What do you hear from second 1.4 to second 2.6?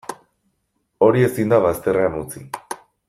da bazterrean utzi.